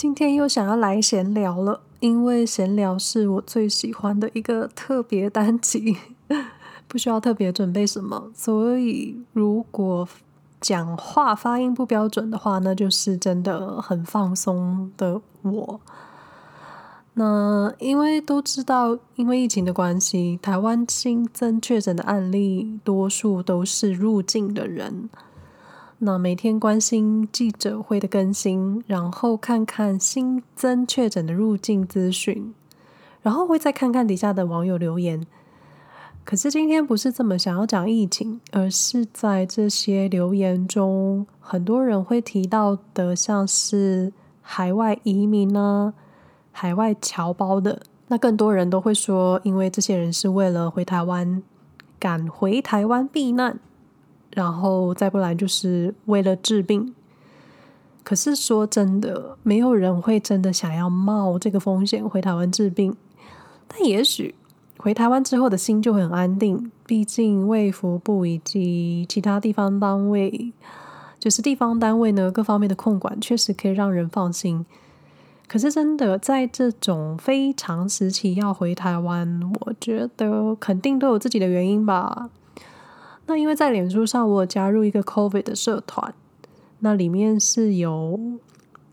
[0.00, 5.94] 今天又想要来闲聊了，因为闲聊是我最喜欢的一个特别单集，
[6.88, 10.08] 不需要特别准备什么，所以如果
[10.58, 15.78] 讲话发音不标准的话，那就是真的很放松的我。
[17.12, 25.10] 那因为都知道，因为疫情的关系，台湾新增确诊的案例多数都是入境的人。
[26.02, 32.54] 那每天关心记者会的更新，然后看看新增确诊的入境资讯，
[33.20, 35.26] 然后会再看看底下的网友留言。
[36.24, 44.10] 可是今天不是这么想要讲疫情，而是在这些留言中，很多人会提到的，像是
[44.40, 45.92] 海外移民呢、
[46.50, 51.42] 海外侨胞的，那更多人都会说，因为这些人是为了回台湾，
[51.98, 53.60] 赶回台湾避难。
[54.32, 56.94] 然后再不来就是为了治病，
[58.04, 62.96] 可是说真的，没有人会真的想要冒这个风险回台湾治病。
[63.66, 64.34] 但也许
[64.78, 70.52] 回台湾之后的心就很安定，毕竟卫福部以及其他地方单位，
[71.18, 74.64] 就是地方单位呢，各方面的控管确实可以让人放心。
[75.46, 82.30] 可是真的在这种非常时期要回台湾，我觉得肯定都有自己的原因吧。
[83.30, 86.12] 那因为在脸书上，我有加入一个 COVID 的社团，
[86.80, 88.18] 那里面是有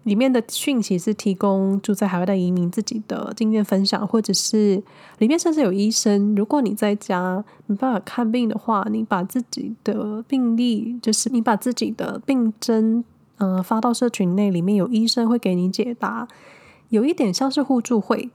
[0.04, 4.84] 里面的讯息是提供住在海外的移民自己的经验分享，或者是
[5.18, 13.04] 里面甚至有医生，如果你在家没办法看病的话，你把自己的病历，就是你把自己的病征，
[13.40, 16.28] 嗯、呃，发到社群内，里面有医生会给你解答，
[16.90, 18.30] 有一点像是互助会。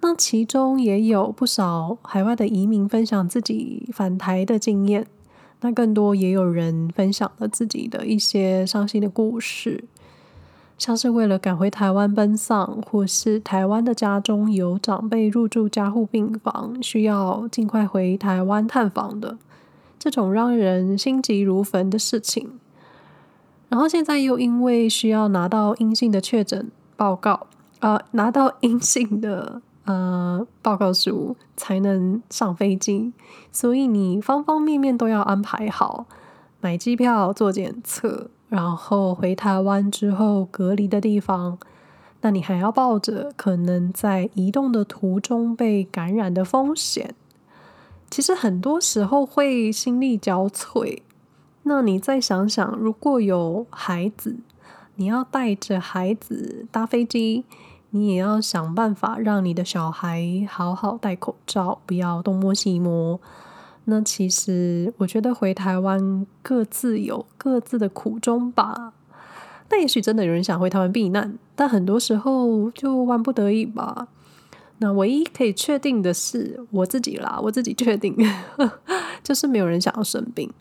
[0.00, 5.08] 那其中也有不少海外的移民分享自己返台的经验。
[5.64, 9.82] 那更多也有人分享了自己的一些伤心的故事，
[10.76, 19.38] 像是为了赶回台湾奔丧，或是台湾的家中有长辈入住加护病房，需要尽快回台湾探访的
[19.98, 22.60] 这种让人心急如焚的事情。
[23.70, 27.46] 然后现在又因为需要拿到阴性的确诊报告，
[27.80, 29.62] 呃，拿到阴性的。
[29.84, 33.12] 呃，报告书才能上飞机，
[33.52, 36.06] 所以你方方面面都要安排好，
[36.60, 41.58] 买机票、做检测，然后回台湾之后隔离的地方，
[42.22, 47.14] 那你还要抱着可能在移动的途中被感染的风险。
[48.10, 51.00] 其实很多时候会心力交瘁。
[51.64, 54.36] 那你再想想，如果有孩子，
[54.94, 57.44] 你要带着孩子搭飞机。
[57.96, 63.20] 你也要想办法让你的小孩好好戴口罩，不要东摸西摸。
[63.84, 68.94] 那其实我觉得回台湾各自有各自的苦衷吧。
[69.70, 74.08] 那也许真的有人想回台湾避难，但很多时候就万不得已吧。
[74.78, 78.16] 那唯一可以确定的是我自己啦，我自己确定，
[79.22, 80.52] 就是没有人想要生病，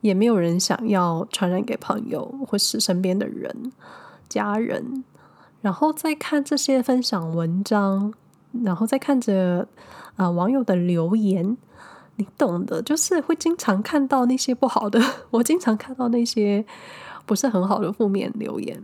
[0.00, 3.72] 也没有人想要传染给朋友或是身边的人、
[4.28, 5.02] 家人。
[5.68, 8.14] 然后再看这些分享文章，
[8.64, 9.68] 然后再看着
[10.16, 11.58] 啊、网友的留言，
[12.16, 14.98] 你懂的，就是会经常看到那些不好的，
[15.28, 16.64] 我经常看到那些
[17.26, 18.82] 不是很好的负面留言，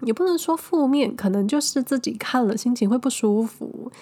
[0.00, 3.92] 也不能说负面，可能就是自己看了心情会不舒服，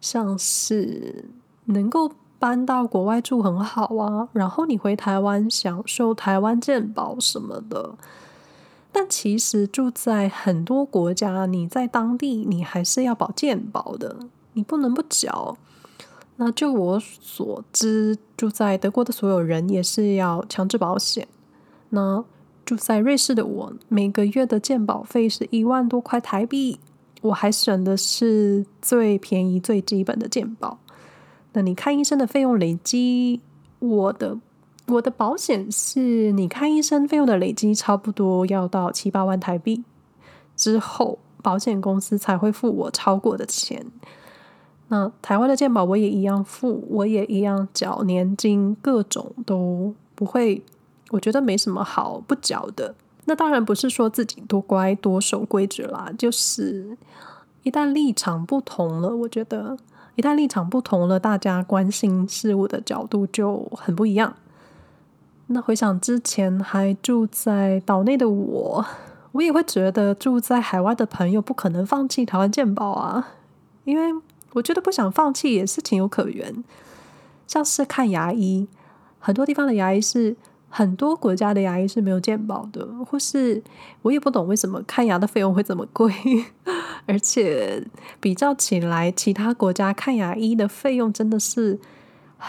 [0.00, 1.26] 像是
[1.66, 7.94] 能够搬到国外住很好啊，然后你回台湾享受台湾健保什么的。
[8.98, 14.16] 但其实住在很多国家，你在当地你还是要保健保的，
[14.54, 15.58] 你不能不缴。
[16.36, 21.28] 那就我所知，住在德国的所有人也是要强制保险。
[21.90, 22.24] 那
[22.64, 26.80] 住在瑞士的我，每个月的健保费是一万多块台币，
[27.20, 30.78] 我还选的是最便宜、最基本的健保。
[31.52, 33.42] 那你看医生的费用累积，
[33.78, 34.38] 我的。
[34.88, 39.82] 我的保险是你看医生费用的累积，差不多要到七八万台币
[40.54, 43.84] 之后，保险公司才会付我超过的钱。
[44.88, 50.62] 那台湾的健保我也一样付，我也一样缴年金，各种都不会，
[51.10, 52.94] 我觉得没什么好不缴的。
[53.24, 56.96] 那当然不是说自己多乖多守规矩啦，就是
[57.64, 59.76] 一旦立场不同了，我觉得
[60.14, 64.36] 一旦立场不同了，大家关心事物的角度就很不一样。
[65.48, 68.84] 那回想之前还住在岛内的我，
[69.32, 73.28] 我也会觉得住在海外的朋友不可能放弃台湾健保啊，
[73.84, 74.20] 因为
[74.54, 76.64] 我觉得不想放弃也是情有可原。
[77.46, 78.66] 像是看牙医，
[79.20, 80.34] 很多地方的牙医是
[80.68, 83.62] 很多国家的牙医是没有健保的，或是
[84.02, 86.12] 我也不懂为什么看牙的费用会这么贵，
[87.06, 87.86] 而且
[88.18, 91.78] 比较起来，其他国家看牙医的费用真的是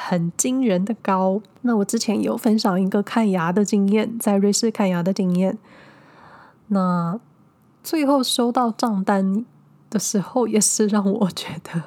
[0.05, 1.41] 很惊人的高。
[1.61, 5.57] 那我之前有分享一个看牙的经验，在瑞士看牙的经验，
[6.67, 7.19] 那
[7.83, 9.45] 最后收到账单
[9.89, 11.83] 的时候，也是让我觉得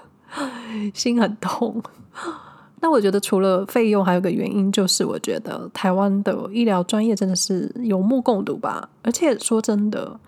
[0.92, 1.82] 心很痛。
[2.82, 8.88] 那我觉得除了费用，还有个原因就是，我觉得台湾的医疗专业真的是有目共睹吧。
[9.02, 10.18] 而且说真的，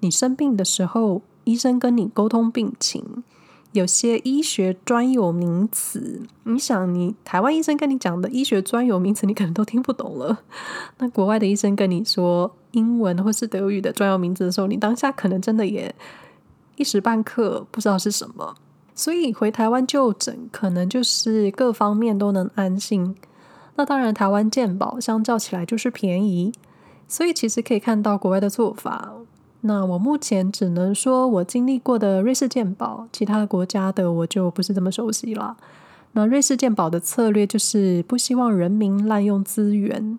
[0.00, 3.22] 你生病的时候，医生跟你沟通病情，
[3.72, 10.40] 有些医学专有名词，你想你台湾医生跟你讲的医学专有名词，你可能都听不懂了。
[10.98, 15.94] 那国外的医生跟你说英文或是德语的专有名词的时候，你当下可能真的也
[16.76, 18.54] 一时半刻不知道是什么。
[18.94, 23.16] 所以回台湾就诊，可能就是各方面都能安心。
[23.76, 26.52] 那当然，台湾健保相较起来就是便宜，
[27.08, 29.12] 所以其实可以看到国外的做法。
[29.62, 35.56] 那我目前只能说我经历过的瑞士健保，其他的国家的我就不是这么熟悉了。
[36.12, 40.18] 那瑞士健保的策略就是不希望人民滥用资源，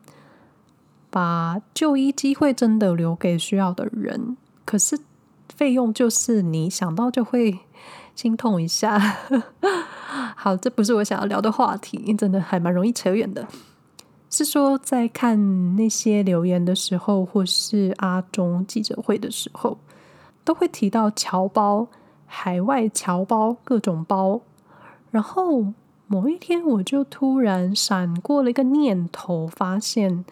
[1.09, 4.35] 把就医机会真的留给需要的人。
[4.65, 4.99] 可是
[5.55, 7.59] 费用就是你想到就会。
[8.15, 8.99] 心痛一下，
[10.37, 13.47] 好，这不是我想要聊的话题，真的还蛮容易扯远的。
[14.35, 19.77] 是说，在看那些留言的时候，或是阿中记者会的时候，
[20.43, 21.87] 都会提到侨胞、
[22.25, 24.41] 海外侨胞各种胞。
[25.11, 25.67] 然后
[26.07, 30.25] 某一天，我就突然闪过了一个念头，发现，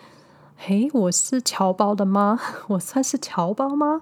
[0.57, 2.39] 嘿，我是侨胞的吗？
[2.69, 4.01] 我算是侨胞吗？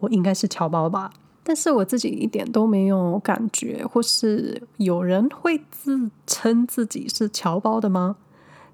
[0.00, 1.12] 我应该是侨胞吧。
[1.44, 8.16] 但是我自己一点都没有感觉，或是有人会自称自己是侨胞的吗？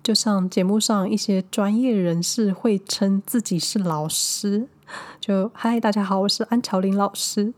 [0.06, 4.68] 就像节目上一些专业人士会称自己是老师，
[5.18, 7.52] 就嗨，大家好，我是安乔林老师。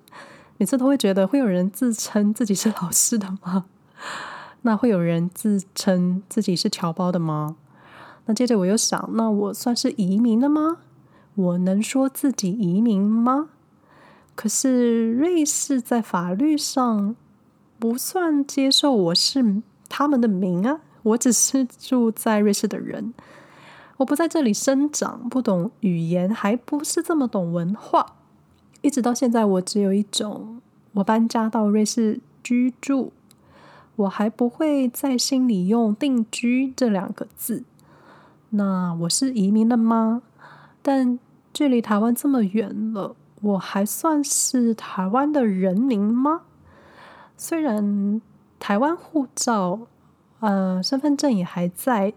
[0.56, 3.66] 每次都会觉得会有人自称自己是老师的吗？
[4.62, 7.56] 那会有人自称自己是侨胞的吗？
[8.24, 10.78] 那接着我又想，那我算是移民了吗？
[11.34, 13.50] 我能说自己移民吗？
[14.34, 17.14] 可是瑞士在法律上
[17.78, 19.60] 不算接受我是
[19.90, 23.14] 他们的民啊，我只是住在瑞士的人，
[23.98, 28.16] 我不在这里生长，不懂语言，还不是这么懂文化。
[28.80, 30.60] 一直到现在，我只有一种，
[30.92, 33.12] 我搬家到瑞士居住，
[33.96, 37.64] 我还不会在心里用定居这两个字。
[38.50, 40.22] 那我是移民了吗？
[40.82, 41.18] 但
[41.52, 43.16] 距离台湾这么远了。
[43.40, 46.42] 我还算是台湾的人民吗？
[47.36, 48.20] 虽然
[48.58, 49.86] 台湾护照、
[50.40, 52.12] 呃，身份证也还在，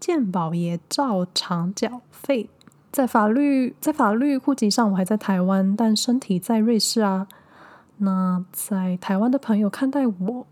[0.00, 2.48] 健保也照常缴费，
[2.90, 7.26] 在法律在法律户籍上我还在台湾，但身体在瑞士啊。
[7.98, 10.46] 那在台湾的朋友看待我，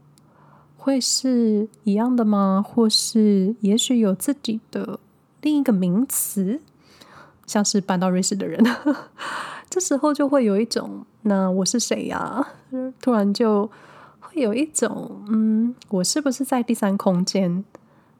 [0.76, 2.64] 会是一样的吗？
[2.66, 4.98] 或是也许有自己的
[5.40, 6.60] 另一个名词，
[7.46, 8.62] 像是搬到瑞士的人？
[9.70, 12.46] 这时候就会有一种，那我是谁呀？
[13.00, 13.70] 突然就
[14.40, 17.64] 有一种，嗯，我是不是在第三空间，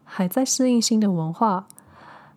[0.04, 1.66] 还在适应新的文化，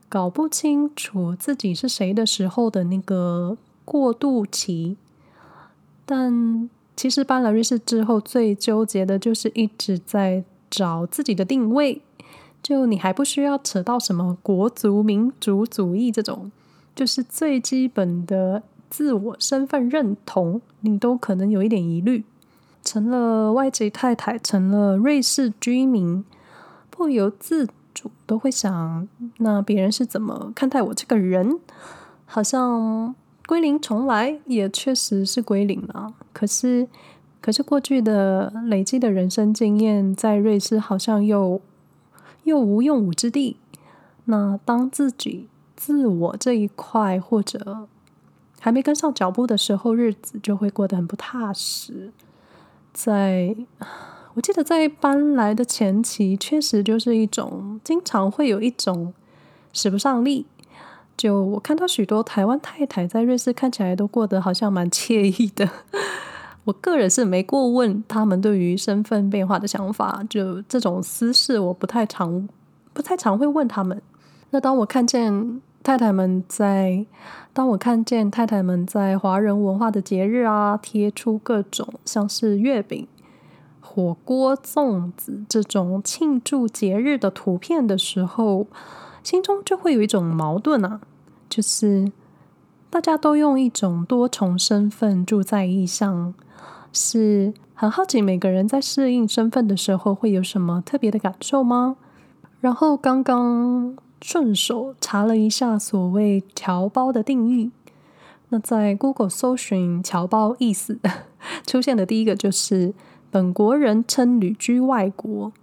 [0.07, 4.97] 搞不清楚自己是谁的时候的那个过渡期。
[6.05, 12.01] 但其实搬来瑞士之后，最纠结的就是一直在找自己的定位。
[12.61, 16.51] 就你还不需要扯到什么国族民族主义这种，
[16.95, 18.63] 就是最基本的。
[18.89, 22.25] 自我身份认同，你都可能有一点疑虑。
[22.89, 26.25] 成了外籍太太，成了瑞士居民，
[26.89, 31.59] 不由自主都会想：那别人是怎么看待我这个人？
[32.25, 33.13] 好像
[33.45, 36.15] 归零重来，也确实是归零了。
[36.33, 36.87] 可是，
[37.39, 41.61] 可是过去的累积的人生经验，在瑞士好像又
[42.45, 43.57] 又无用武之地。
[44.25, 47.87] 那当自己自我这一块，或者
[48.59, 52.11] 还没跟上脚步的时候，日子就会过得很不踏实。
[52.93, 53.55] 在
[54.33, 59.13] 我记得，在搬来的前期，确实就是一种经常会有一种
[59.73, 60.45] 使不上力。
[61.17, 65.69] 就我看到许多台湾太太在瑞士看起来都过得好像蛮惬意的。
[66.63, 72.47] 我个人是没过问他们对于身份变化的想法，就这种私事我不太常
[72.93, 74.01] 不太常会问他们。
[74.51, 77.05] 那当我看见太太们在。
[77.51, 83.05] 当我看见太太们在华人文化的节日啊，贴出各种像是月饼、
[83.81, 88.67] 火锅、粽子这种庆祝节日的图片的时候，
[89.23, 91.01] 心中就会有一种矛盾啊，
[91.49, 92.11] 就是
[92.89, 96.33] 大家都用一种多重身份住在异乡，
[96.93, 101.97] 是很好奇每个人在适应身份的时候会有什么特别的感受吗？
[102.61, 107.71] 然后刚刚顺手查了一下所谓“侨胞”的定义，
[108.49, 110.99] 那在 Google 搜寻“侨胞”意思，
[111.65, 112.93] 出现的第一个就是
[113.31, 115.53] 本国人称旅居外国、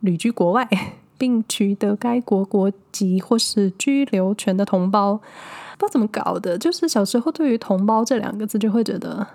[0.00, 0.68] 旅居国外，
[1.18, 5.20] 并取得该国国籍或是居留权的同胞。
[5.78, 9.26] 不知道怎么搞的，就是小时候对于“同胞”这两个字就会觉得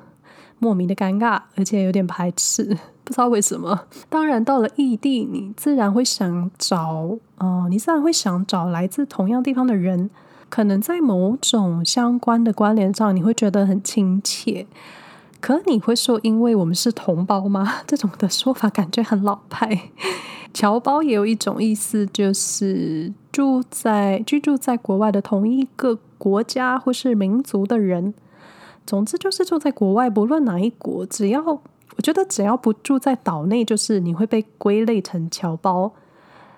[0.57, 2.75] 莫名的尴尬，而且有点排斥。
[3.03, 10.09] 不知道为什么，当然到了异地，你自然会想找，哦、呃，你自然会想找来自同样地方的人，
[10.49, 14.67] 可能在某种相关的关联上，你会觉得很亲切。
[15.39, 17.81] 可你会说，因为我们是同胞吗？
[17.87, 19.89] 这种的说法感觉很老派。
[20.53, 28.13] 侨胞也有一种意思，就是住在居住在国外的同一个国家或是民族的人。
[28.85, 31.61] 总之就是住在国外，不论哪一国，只要。
[31.97, 35.91] 我觉得只要不住在岛内，就是你会被归类成侨胞，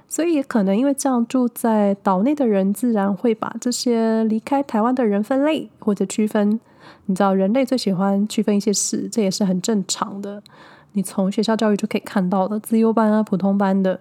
[0.07, 6.59] 所以也可能因为这样，住在岛内的人自然会把这些离开台湾的人分类或者区分。
[7.05, 10.41] 你知道，人类最喜欢区分一些事，这也是很正常的。
[10.93, 13.99] 你从学校教育就可以看到了，资优班啊、普通班的。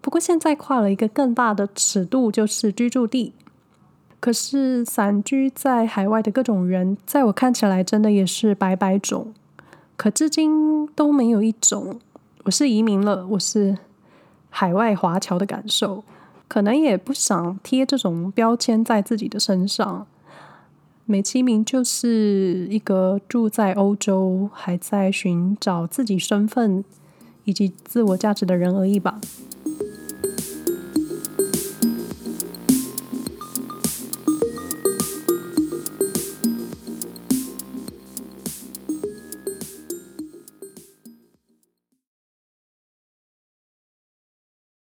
[0.00, 3.32] 不过现在跨了一个更大的尺度，就是居住地。
[4.20, 9.32] 可是散居在海外的各种人，在我看起来，真的也是百百种。
[9.96, 11.98] 可至今都没有一种
[12.44, 13.78] 我是移民了，我是
[14.50, 16.04] 海外华侨的感受，
[16.46, 20.06] 可能也不想贴这种标签在自己的身上。
[21.06, 26.84] 美其名就是一个住在欧洲，还在寻找自己身份
[27.44, 29.20] 以及自我价值的人而已吧。